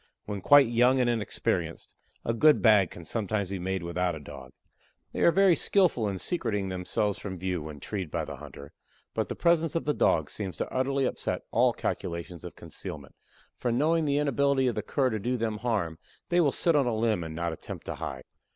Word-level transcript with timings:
When 0.25 0.41
quite 0.41 0.65
young 0.65 0.99
and 0.99 1.07
inexperienced, 1.07 1.93
a 2.25 2.33
good 2.33 2.59
bag 2.59 2.89
can 2.89 3.05
sometimes 3.05 3.49
be 3.49 3.59
made 3.59 3.83
without 3.83 4.15
a 4.15 4.19
Dog. 4.19 4.51
They 5.13 5.19
are 5.19 5.31
very 5.31 5.55
skillful 5.55 6.09
in 6.09 6.17
secreting 6.17 6.69
themselves 6.69 7.19
from 7.19 7.37
view, 7.37 7.61
when 7.61 7.79
treed 7.79 8.09
by 8.09 8.25
the 8.25 8.37
hunter, 8.37 8.73
but 9.13 9.29
the 9.29 9.35
presence 9.35 9.75
of 9.75 9.85
the 9.85 9.93
Dog 9.93 10.31
seems 10.31 10.57
to 10.57 10.73
utterly 10.73 11.05
upset 11.05 11.43
all 11.51 11.71
calculations 11.71 12.43
of 12.43 12.55
concealment, 12.55 13.13
for 13.55 13.71
knowing 13.71 14.05
the 14.05 14.17
inability 14.17 14.65
of 14.67 14.73
the 14.73 14.81
Cur 14.81 15.11
to 15.11 15.19
do 15.19 15.37
them 15.37 15.59
harm 15.59 15.99
they 16.29 16.41
will 16.41 16.51
sit 16.51 16.75
on 16.75 16.87
a 16.87 16.95
limb 16.95 17.23
and 17.23 17.35
not 17.35 17.53
attempt 17.53 17.85
to 17.85 17.93
hide. 17.93 18.23